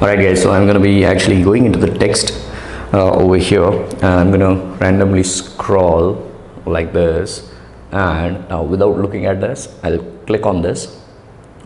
Alright 0.00 0.18
guys, 0.18 0.40
so 0.40 0.50
I'm 0.50 0.66
gonna 0.66 0.80
be 0.80 1.04
actually 1.04 1.42
going 1.42 1.66
into 1.66 1.78
the 1.78 1.92
text 1.98 2.32
uh, 2.94 3.12
over 3.12 3.36
here 3.36 3.70
and 3.70 4.06
I'm 4.06 4.30
gonna 4.30 4.54
randomly 4.80 5.22
scroll 5.22 6.26
like 6.64 6.94
this 6.94 7.52
and 7.92 8.48
now 8.48 8.62
without 8.62 8.96
looking 8.96 9.26
at 9.26 9.42
this, 9.42 9.78
I'll 9.82 10.02
click 10.24 10.46
on 10.46 10.62
this. 10.62 10.86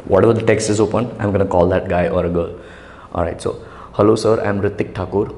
Whatever 0.06 0.32
the 0.32 0.42
text 0.42 0.68
is 0.68 0.80
open, 0.80 1.14
I'm 1.20 1.30
gonna 1.30 1.46
call 1.46 1.68
that 1.68 1.88
guy 1.88 2.08
or 2.08 2.26
a 2.26 2.28
girl. 2.28 2.58
Alright, 3.14 3.40
so 3.40 3.64
hello 3.92 4.16
sir, 4.16 4.44
I'm 4.44 4.60
Ritik 4.60 4.96
Thakur. 4.96 5.32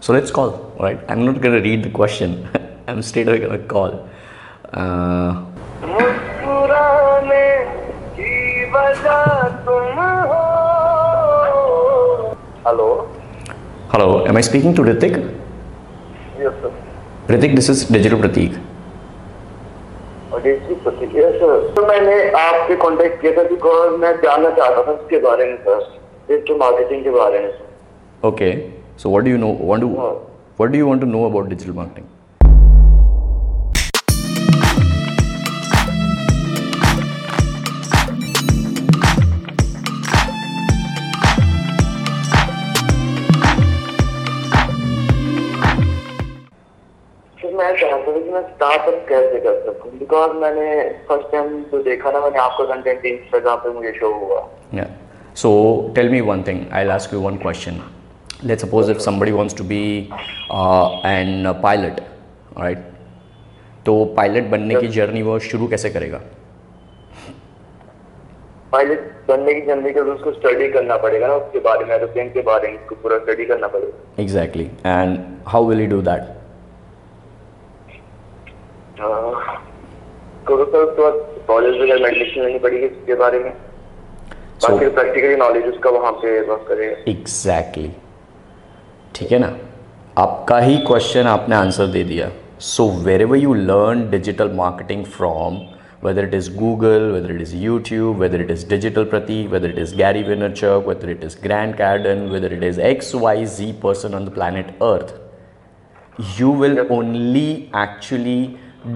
So 0.00 0.14
let's 0.14 0.30
call, 0.30 0.72
alright? 0.78 1.00
I'm 1.10 1.26
not 1.26 1.42
gonna 1.42 1.60
read 1.60 1.82
the 1.82 1.90
question, 1.90 2.48
I'm 2.88 3.02
straight 3.02 3.28
away 3.28 3.40
gonna 3.40 3.58
call. 3.58 4.08
Uh, 4.72 5.44
hello 12.67 12.87
hello, 13.93 14.09
am 14.31 14.37
I 14.39 14.43
speaking 14.49 14.75
to 14.79 14.83
Ritik? 14.89 15.15
Yes 16.41 16.61
sir 16.61 16.71
Ritik, 17.33 17.55
this 17.59 17.69
is 17.75 17.83
Digital 17.97 18.21
Pratik. 18.25 18.59
और 20.33 20.41
जी 20.41 20.75
प्रतिक्रिया 20.83 21.29
sir 21.31 21.67
तो 21.75 21.85
मैंने 21.87 22.13
आपसे 22.41 22.75
contact 22.83 23.21
किया 23.21 23.31
था 23.37 23.43
because 23.49 23.99
मैं 23.99 24.11
जानना 24.21 24.49
चाहता 24.59 24.83
था 24.87 24.91
उसके 24.91 25.19
बारे 25.25 25.45
में 25.45 25.57
सर 25.65 25.79
डिजिटल 26.27 26.57
मार्केटिंग 26.59 27.03
के 27.03 27.09
बारे 27.17 27.39
में 27.39 27.49
sir 27.51 27.69
Okay. 28.23 28.51
So 28.97 29.09
what 29.09 29.23
do 29.25 29.31
you 29.31 29.37
know? 29.37 29.49
Want 29.69 29.81
to 29.81 29.89
Oh. 30.05 30.11
what 30.57 30.71
do 30.71 30.77
you 30.77 30.87
want 30.87 31.01
to 31.01 31.07
know 31.07 31.25
about 31.25 31.49
मैं 47.58 47.72
चाहता 47.80 48.12
था 48.12 48.20
कि 48.20 48.30
मैं 48.30 48.42
स्टार्टअप 48.52 49.04
कैसे 49.08 49.40
कर 49.46 49.60
सकूँ 49.66 49.90
बिकॉज़ 49.98 50.32
मैंने 50.44 50.68
फ़र्स्ट 51.08 51.32
टाइम 51.32 51.48
जो 51.72 51.82
देखा 51.82 52.10
ना 52.10 52.20
मैंने 52.20 52.38
आपका 52.44 52.64
कंटेंट 52.74 53.04
इंस्टाग्राम 53.06 53.58
पे 53.64 53.74
मुझे 53.74 53.92
शो 53.98 54.12
हुआ. 54.24 54.40
So 55.40 55.48
tell 55.96 56.08
me 56.10 56.20
one 56.26 56.42
thing. 56.44 56.60
I'll 56.72 56.92
ask 56.92 57.12
you 57.12 57.18
one 57.22 57.38
question. 57.40 57.80
Let's 58.50 58.62
suppose 58.64 58.90
if 58.92 59.00
somebody 59.06 59.32
wants 59.38 59.54
to 59.58 59.64
be 59.72 59.80
uh, 60.50 61.00
an 61.10 61.46
uh, 61.46 61.52
pilot, 61.64 62.00
right? 62.62 62.78
तो 63.86 63.94
पायलट 64.16 64.48
बनने 64.50 64.80
की 64.80 64.88
जर्नी 64.94 65.22
वो 65.22 65.38
शुरू 65.48 65.66
कैसे 65.74 65.90
करेगा 65.96 66.20
पायलट 68.72 69.00
बनने 69.28 69.54
की 69.54 69.60
जल्दी 69.66 69.90
कर 69.98 70.08
उसको 70.14 70.32
स्टडी 70.32 70.68
करना 70.72 70.96
पड़ेगा 71.04 71.26
ना 71.26 71.34
उसके 71.34 71.60
बारे 71.66 71.84
में 71.84 71.94
एरोप्लेन 71.96 72.28
के 72.30 72.42
बारे 72.48 72.68
में 72.68 72.78
उसको 72.78 72.94
पूरा 73.02 73.18
स्टडी 73.18 73.44
करना 73.52 73.68
पड़ेगा 73.74 74.22
exactly 74.22 74.64
and 74.86 75.18
how 75.48 75.68
will 75.68 75.80
you 75.80 75.86
do 75.90 76.00
that. 76.08 76.35
College 81.48 81.74
ठीक 89.14 89.32
है 89.32 89.38
ना? 89.38 89.52
आपका 90.18 90.58
ही 90.58 90.76
क्वेश्चन 90.86 91.26
आपने 91.26 91.56
आंसर 91.56 91.86
दे 91.86 92.02
दिया। 92.04 92.30
So 92.60 92.88
wherever 93.22 93.36
you 93.36 93.54
learn 93.54 94.08
digital 94.10 94.50
marketing 94.56 95.04
from 95.16 95.58
whether 96.04 96.24
it 96.24 96.34
is 96.34 96.50
Google 96.56 97.10
whether 97.12 97.34
it 97.34 97.40
is 97.40 97.56
YouTube 97.56 98.18
whether 98.20 98.40
it 98.40 98.50
is 98.50 98.68
digital 98.68 99.04
प्रति 99.04 99.46
whether 99.52 99.70
it 99.70 99.78
is 99.78 99.96
Gary 99.96 100.22
Vaynerchuk 100.52 100.88
whether 100.88 101.10
it 101.10 101.24
is 101.24 101.36
Grant 101.42 101.74
Cardone 101.74 102.28
whether 102.32 102.52
it 102.52 102.62
is 102.64 102.80
X 102.90 103.14
Y 103.14 103.46
Z 103.46 103.72
person 103.82 104.14
on 104.14 104.26
the 104.26 104.34
planet 104.34 104.76
earth 104.82 105.14
you 106.40 106.52
will 106.60 106.86
only 106.90 107.50
actually 107.76 108.38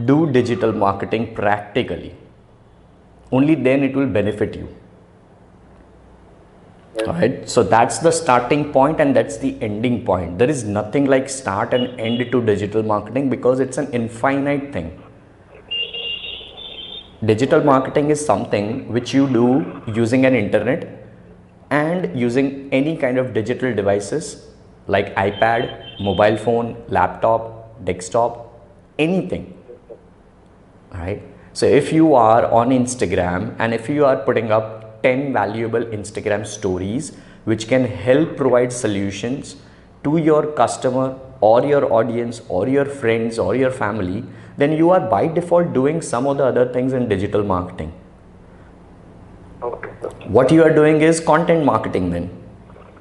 do 0.07 0.31
digital 0.31 0.73
marketing 0.73 1.35
practically. 1.35 2.15
Only 3.33 3.55
then 3.55 3.83
it 3.83 3.95
will 3.95 4.07
benefit 4.07 4.57
you. 4.57 4.69
All 7.07 7.15
right 7.15 7.49
so 7.49 7.63
that's 7.63 7.99
the 7.99 8.11
starting 8.11 8.73
point 8.73 9.01
and 9.01 9.15
that's 9.15 9.39
the 9.39 9.57
ending 9.63 10.05
point. 10.05 10.39
There 10.39 10.51
is 10.51 10.65
nothing 10.65 11.07
like 11.07 11.29
start 11.29 11.73
and 11.73 11.99
end 12.01 12.31
to 12.33 12.43
digital 12.45 12.83
marketing 12.83 13.31
because 13.31 13.61
it's 13.61 13.79
an 13.79 13.91
infinite 13.93 14.73
thing. 14.73 15.01
Digital 17.25 17.63
marketing 17.63 18.11
is 18.11 18.25
something 18.25 18.91
which 18.93 19.15
you 19.15 19.29
do 19.29 19.83
using 19.87 20.25
an 20.25 20.35
internet 20.35 21.01
and 21.71 22.19
using 22.19 22.69
any 22.73 22.97
kind 22.97 23.19
of 23.19 23.33
digital 23.33 23.73
devices 23.75 24.47
like 24.89 25.15
ipad 25.15 26.01
mobile 26.01 26.37
phone 26.37 26.77
laptop 26.89 27.85
desktop 27.85 28.39
anything 28.99 29.45
right? 30.93 31.23
So 31.53 31.67
if 31.67 31.93
you 31.93 32.15
are 32.15 32.47
on 32.51 32.71
Instagram 32.71 33.55
and 33.59 33.75
if 33.75 33.89
you 33.89 34.05
are 34.05 34.17
putting 34.17 34.53
up 34.53 35.03
10 35.03 35.33
valuable 35.33 35.81
Instagram 35.81 36.47
stories 36.47 37.13
which 37.45 37.69
can 37.69 37.85
help 37.85 38.37
provide 38.37 38.73
solutions 38.73 39.57
to 40.05 40.19
your 40.19 40.53
customer 40.53 41.19
or 41.41 41.65
your 41.65 41.93
audience 41.93 42.43
or 42.49 42.69
your 42.69 42.85
friends 42.85 43.39
or 43.39 43.57
your 43.57 43.71
family, 43.71 44.25
then 44.59 44.73
you 44.73 44.91
are 44.91 45.01
by 45.01 45.27
default 45.27 45.73
doing 45.73 46.01
some 46.03 46.27
of 46.27 46.37
the 46.37 46.45
other 46.45 46.71
things 46.73 46.93
in 46.93 47.09
digital 47.09 47.43
marketing. 47.43 47.93
Okay. 49.63 49.91
What 50.29 50.53
you 50.53 50.63
are 50.63 50.75
doing 50.75 51.01
is 51.01 51.19
content 51.19 51.65
marketing 51.65 52.11
then. 52.11 52.31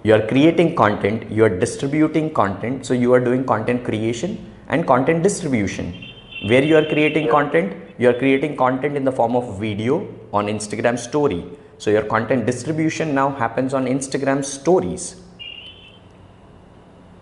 You 0.03 0.13
are 0.15 0.25
creating 0.27 0.75
content, 0.75 1.29
you 1.29 1.43
are 1.43 1.49
distributing 1.49 2.33
content, 2.33 2.85
so 2.85 2.93
you 2.93 3.13
are 3.13 3.19
doing 3.19 3.43
content 3.43 3.83
creation 3.83 4.53
and 4.69 4.87
content 4.87 5.23
distribution 5.23 6.08
where 6.47 6.63
you 6.63 6.75
are 6.77 6.85
creating 6.85 7.27
content 7.27 7.73
you 7.97 8.09
are 8.09 8.13
creating 8.13 8.55
content 8.55 8.95
in 8.95 9.03
the 9.03 9.11
form 9.11 9.35
of 9.35 9.59
video 9.59 10.07
on 10.31 10.47
instagram 10.47 10.97
story. 10.97 11.43
So 11.77 11.91
your 11.91 12.03
content 12.03 12.45
distribution 12.45 13.13
now 13.15 13.29
happens 13.31 13.73
on 13.73 13.85
instagram 13.85 14.43
stories. 14.43 15.15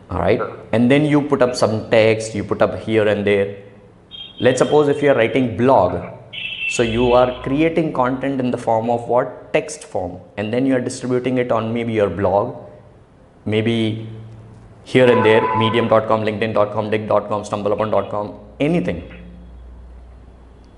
All 0.09 0.19
right 0.19 0.41
and 0.72 0.89
then 0.91 1.06
you 1.06 1.22
put 1.22 1.41
up 1.41 1.56
some 1.56 1.89
text 1.89 2.35
you 2.35 2.44
put 2.44 2.61
up 2.61 2.79
here 2.79 3.07
and 3.07 3.25
there. 3.25 3.63
Let's 4.39 4.59
suppose 4.59 4.88
if 4.88 5.01
you 5.01 5.09
are 5.11 5.16
writing 5.16 5.57
blog 5.57 6.13
so 6.69 6.83
you 6.83 7.13
are 7.13 7.41
creating 7.44 7.94
content 7.94 8.39
in 8.39 8.51
the 8.51 8.57
form 8.57 8.89
of 8.89 9.07
what? 9.07 9.53
Text 9.53 9.85
form. 9.85 10.19
And 10.35 10.51
then 10.51 10.66
you 10.66 10.75
are 10.75 10.81
distributing 10.81 11.38
it 11.38 11.51
on 11.51 11.73
maybe 11.73 11.94
your 11.94 12.09
blog 12.09 12.67
maybe 13.47 14.07
here 14.92 15.08
and 15.14 15.25
there 15.28 15.44
medium.com 15.62 16.22
linkedin.com 16.28 16.90
digg.com 16.92 17.42
stumbleupon.com 17.50 18.28
anything. 18.68 19.00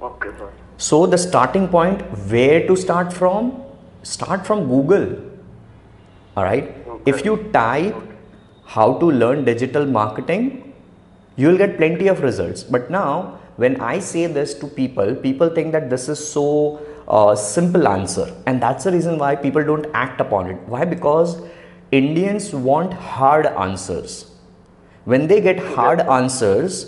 Okay 0.10 0.30
sir. 0.40 0.52
So 0.78 1.06
the 1.06 1.20
starting 1.26 1.68
point 1.68 2.02
where 2.34 2.62
to 2.68 2.76
start 2.86 3.14
from? 3.14 3.52
Start 4.04 4.48
from 4.48 4.68
google. 4.68 5.08
All 6.36 6.44
right? 6.44 6.76
Okay. 6.88 7.12
if 7.12 7.26
you 7.26 7.36
type 7.54 7.96
how 8.66 8.88
to 9.02 9.12
learn 9.22 9.46
digital 9.46 9.86
marketing 9.86 10.74
you 11.36 11.48
will 11.48 11.58
get 11.58 11.78
plenty 11.78 12.08
of 12.08 12.22
results. 12.22 12.64
But 12.64 12.90
now 12.90 13.40
when 13.58 13.80
i 13.92 14.00
say 14.00 14.26
this 14.26 14.54
to 14.60 14.68
people 14.82 15.16
people 15.28 15.50
think 15.60 15.72
that 15.78 15.90
this 15.94 16.10
is 16.10 16.20
so 16.38 16.48
uh, 17.10 17.36
simple 17.36 17.88
answer. 17.88 18.28
And 18.46 18.62
that's 18.62 18.84
the 18.86 18.92
reason 18.92 19.18
why 19.18 19.36
people 19.36 19.64
don't 19.64 19.88
act 19.94 20.22
upon 20.22 20.50
it. 20.50 20.58
Why? 20.68 20.86
Because 20.86 21.42
indians 22.01 22.53
want 22.69 22.93
hard 22.93 23.47
answers 23.67 24.15
when 25.13 25.27
they 25.27 25.41
get 25.41 25.59
hard 25.77 26.01
answers 26.19 26.79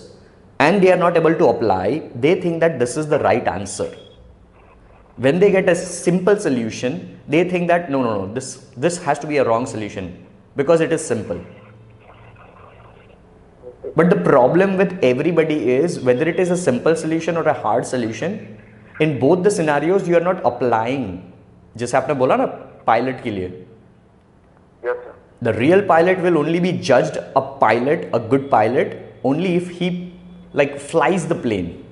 and 0.59 0.83
they 0.83 0.91
are 0.93 1.03
not 1.05 1.17
able 1.17 1.35
to 1.43 1.47
apply 1.55 1.87
they 2.27 2.35
think 2.41 2.61
that 2.61 2.79
this 2.79 2.97
is 2.97 3.09
the 3.15 3.19
right 3.29 3.47
answer 3.47 3.89
when 5.17 5.39
they 5.39 5.51
get 5.51 5.69
a 5.69 5.75
simple 5.75 6.37
solution 6.47 6.97
they 7.29 7.43
think 7.53 7.69
that 7.69 7.91
no 7.91 8.03
no 8.07 8.15
no 8.21 8.33
this 8.39 8.49
this 8.87 8.97
has 9.05 9.19
to 9.19 9.27
be 9.27 9.39
a 9.43 9.45
wrong 9.49 9.67
solution 9.75 10.09
because 10.61 10.81
it 10.87 10.93
is 10.97 11.05
simple 11.13 11.41
but 13.99 14.11
the 14.11 14.21
problem 14.31 14.77
with 14.77 14.99
everybody 15.03 15.59
is 15.77 16.01
whether 16.01 16.29
it 16.29 16.39
is 16.45 16.51
a 16.51 16.57
simple 16.57 16.95
solution 17.05 17.37
or 17.37 17.45
a 17.55 17.57
hard 17.65 17.87
solution 17.87 18.59
in 19.01 19.19
both 19.19 19.43
the 19.47 19.51
scenarios 19.51 20.09
you 20.09 20.17
are 20.21 20.27
not 20.33 20.45
applying 20.53 21.07
जैसे 21.81 21.97
आपने 21.97 22.15
बोला 22.21 22.37
ना 22.37 22.45
pilot 22.87 23.23
के 23.23 23.31
लिए 23.31 23.49
Yes, 24.84 24.96
sir. 25.04 25.14
The 25.42 25.54
real 25.54 25.82
pilot 25.82 26.20
will 26.22 26.38
only 26.38 26.60
be 26.60 26.72
judged 26.74 27.18
a 27.36 27.42
pilot, 27.42 28.10
a 28.14 28.20
good 28.20 28.50
pilot, 28.50 29.16
only 29.24 29.56
if 29.56 29.70
he 29.70 30.14
like 30.54 30.80
flies 30.80 31.28
the 31.28 31.36
plane, 31.36 31.86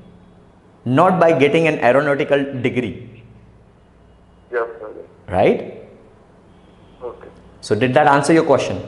not 0.86 1.20
by 1.20 1.32
getting 1.38 1.68
an 1.68 1.80
aeronautical 1.80 2.44
degree. 2.62 3.24
Yes, 4.52 4.68
sir. 4.80 4.94
Right? 5.28 5.88
Okay. 7.02 7.28
So 7.62 7.76
did 7.76 7.94
that 7.94 8.08
answer 8.08 8.34
your 8.34 8.46
question? 8.46 8.82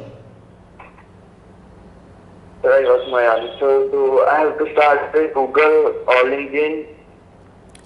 That 2.63 2.83
was 2.83 3.11
my 3.11 3.23
answer. 3.23 3.89
So 3.91 4.27
I 4.27 4.39
have 4.41 4.57
to 4.57 4.71
start 4.73 5.13
with 5.13 5.33
Google 5.33 6.05
All 6.07 6.27
Indian 6.27 6.85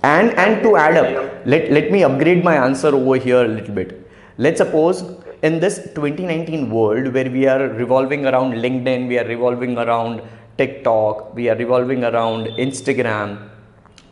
and 0.03 0.33
and 0.37 0.61
to 0.63 0.75
add 0.77 0.97
up 0.97 1.45
let, 1.45 1.71
let 1.71 1.91
me 1.91 2.03
upgrade 2.03 2.43
my 2.43 2.55
answer 2.55 2.89
over 2.89 3.15
here 3.17 3.43
a 3.43 3.47
little 3.47 3.73
bit 3.73 4.04
let's 4.37 4.57
suppose 4.57 4.97
in 5.43 5.61
this 5.61 5.75
2019 5.95 6.69
world 6.69 7.13
where 7.13 7.29
we 7.31 7.47
are 7.47 7.69
revolving 7.81 8.25
around 8.25 8.51
linkedin 8.63 9.07
we 9.07 9.17
are 9.17 9.27
revolving 9.33 9.77
around 9.77 10.21
tiktok 10.57 11.33
we 11.33 11.47
are 11.47 11.55
revolving 11.55 12.03
around 12.03 12.47
instagram. 12.65 13.49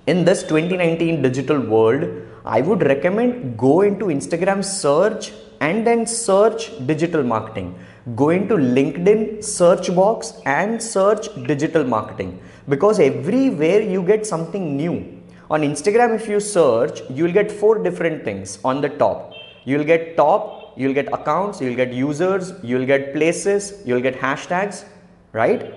In 0.08 0.24
this 0.24 0.44
2019 0.44 1.22
digital 1.22 1.60
world 1.60 2.06
i 2.46 2.62
would 2.62 2.84
recommend 2.84 3.58
go 3.58 3.82
into 3.82 4.06
instagram 4.06 4.64
search 4.64 5.34
and 5.60 5.86
then 5.86 6.08
search 6.08 6.72
digital 6.88 7.22
marketing. 7.22 7.78
Go 8.16 8.30
into 8.30 8.56
linkedin 8.56 9.44
search 9.44 9.94
box 9.94 10.34
and 10.46 10.82
search 10.82 11.28
digital 11.48 11.84
marketing. 11.84 12.40
Because 12.70 12.98
everywhere 13.02 13.82
you 13.82 14.02
get 14.04 14.26
something 14.26 14.78
new. 14.78 15.22
On 15.52 15.62
instagram 15.62 16.16
if 16.16 16.30
you 16.30 16.40
search 16.40 17.02
you 17.10 17.26
will 17.26 17.34
get 17.34 17.52
four 17.52 17.78
different 17.84 18.24
things 18.24 18.60
on 18.64 18.80
the 18.80 18.88
top 18.88 19.34
you 19.66 19.78
will 19.78 19.86
get 19.86 20.16
top 20.18 20.74
you'll 20.76 20.94
get 20.94 21.08
accounts 21.14 21.62
you'll 21.62 21.76
get 21.76 21.94
users 21.94 22.54
you'll 22.64 22.86
get 22.86 23.14
places 23.14 23.82
you'll 23.86 24.06
get 24.10 24.20
hashtags 24.20 24.86
right 25.32 25.72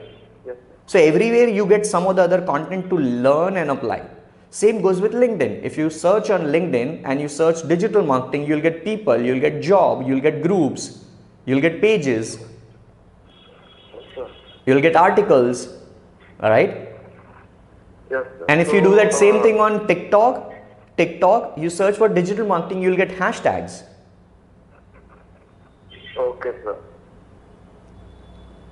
Yes. 0.47 0.57
so 0.87 0.99
everywhere 0.99 1.49
you 1.49 1.67
get 1.67 1.85
some 1.87 2.07
of 2.07 2.17
the 2.17 2.23
other 2.23 2.41
content 2.43 2.89
to 2.91 2.97
learn 2.97 3.57
and 3.57 3.71
apply. 3.71 4.03
Same 4.51 4.81
goes 4.81 5.01
with 5.01 5.13
LinkedIn. 5.13 5.63
If 5.63 5.77
you 5.77 5.91
search 5.91 6.31
on 6.31 6.43
LinkedIn 6.55 7.03
and 7.05 7.21
you 7.21 7.29
search 7.29 7.67
digital 7.69 8.03
marketing, 8.03 8.47
you'll 8.47 8.61
get 8.61 8.85
people, 8.85 9.21
you'll 9.21 9.41
get 9.41 9.61
job, 9.61 10.07
you'll 10.07 10.21
get 10.21 10.43
groups, 10.43 11.05
you'll 11.45 11.61
get 11.61 11.81
pages, 11.81 12.39
you'll 14.65 14.81
get 14.81 14.97
articles. 14.97 15.69
Alright? 16.43 16.71
Yes. 18.11 18.25
Sir. 18.39 18.47
And 18.49 18.61
if 18.61 18.73
you 18.73 18.81
do 18.81 18.95
that 18.95 19.13
same 19.13 19.37
uh, 19.37 19.43
thing 19.43 19.61
on 19.61 19.87
TikTok, 19.87 20.55
TikTok, 20.97 21.59
you 21.59 21.71
search 21.71 21.97
for 21.97 22.09
digital 22.09 22.47
marketing, 22.47 22.83
you'll 22.83 22.97
get 22.97 23.11
hashtags. 23.11 23.83
Okay, 26.17 26.53
sir. 26.65 26.77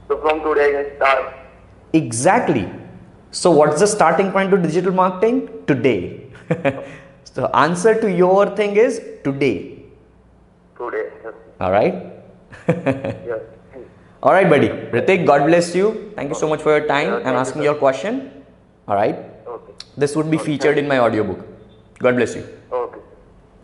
So 0.08 0.18
from 0.20 0.42
today 0.42 0.68
I 0.68 0.82
can 0.82 0.96
start. 0.96 1.34
Exactly. 1.92 2.70
So, 3.30 3.50
what's 3.50 3.80
the 3.80 3.86
starting 3.86 4.30
point 4.30 4.50
to 4.52 4.58
digital 4.58 4.92
marketing? 4.92 5.48
Today. 5.66 6.26
so, 7.24 7.46
answer 7.52 8.00
to 8.00 8.10
your 8.10 8.46
thing 8.54 8.76
is 8.76 9.00
today. 9.24 9.82
Today. 10.78 11.10
Yes. 11.24 11.34
All 11.60 11.72
right. 11.72 11.94
yes. 12.68 13.40
All 14.22 14.32
right, 14.32 14.48
buddy. 14.48 14.68
Ritik, 14.68 15.26
God 15.26 15.46
bless 15.46 15.74
you. 15.74 16.12
Thank 16.16 16.28
you 16.30 16.34
so 16.34 16.48
much 16.48 16.62
for 16.62 16.76
your 16.78 16.86
time 16.86 17.12
and 17.12 17.24
thank 17.24 17.34
you, 17.34 17.40
asking 17.40 17.62
your 17.62 17.74
question. 17.74 18.44
All 18.88 18.94
right. 18.94 19.16
Okay. 19.46 19.72
This 19.96 20.16
would 20.16 20.30
be 20.30 20.38
featured 20.38 20.78
in 20.78 20.88
my 20.88 20.98
audiobook. 20.98 21.53
God 21.98 22.16
bless 22.16 22.34
you. 22.34 22.46
Okay. 22.72 23.00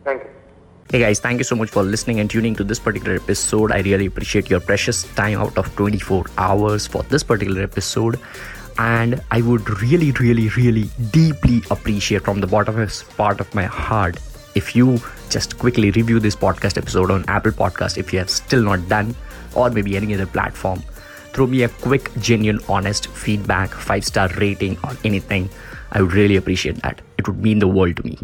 Thank 0.05 0.23
you. 0.25 0.31
Hey 0.91 0.99
guys, 0.99 1.21
thank 1.21 1.39
you 1.39 1.45
so 1.45 1.55
much 1.55 1.71
for 1.71 1.85
listening 1.85 2.19
and 2.19 2.29
tuning 2.29 2.55
to 2.57 2.65
this 2.65 2.81
particular 2.81 3.17
episode. 3.17 3.71
I 3.71 3.81
really 3.81 4.07
appreciate 4.07 4.51
your 4.51 4.59
precious 4.61 5.05
time 5.15 5.39
out 5.39 5.57
of 5.57 5.75
24 5.77 6.27
hours 6.37 6.87
for 6.87 7.05
this 7.05 7.23
particular 7.23 7.63
episode. 7.63 8.19
And 8.79 9.23
I 9.31 9.41
would 9.43 9.69
really, 9.83 10.11
really, 10.13 10.49
really 10.49 10.91
deeply 11.13 11.63
appreciate 11.71 12.25
from 12.25 12.41
the 12.41 12.47
bottomest 12.47 13.17
part 13.17 13.41
of 13.41 13.55
my 13.55 13.65
heart 13.65 14.19
if 14.55 14.75
you 14.75 14.99
just 15.29 15.59
quickly 15.59 15.91
review 15.93 16.19
this 16.19 16.35
podcast 16.35 16.77
episode 16.77 17.11
on 17.11 17.25
Apple 17.29 17.53
Podcast 17.53 17.99
if 17.99 18.13
you 18.13 18.19
have 18.19 18.31
still 18.31 18.63
not 18.63 18.89
done, 18.89 19.15
or 19.55 19.71
maybe 19.71 19.97
any 19.97 20.15
other 20.15 20.27
platform. 20.27 20.83
Throw 21.33 21.47
me 21.47 21.63
a 21.63 21.69
quick, 21.69 22.11
genuine, 22.19 22.61
honest 22.69 23.07
feedback, 23.09 23.71
five 23.71 24.05
star 24.05 24.29
rating, 24.39 24.77
or 24.83 24.97
anything. 25.05 25.49
I 25.93 26.03
would 26.03 26.13
really 26.13 26.37
appreciate 26.37 26.77
that. 26.83 27.01
It 27.19 27.27
would 27.27 27.43
mean 27.43 27.59
the 27.59 27.69
world 27.69 27.97
to 27.97 28.05
me. 28.05 28.19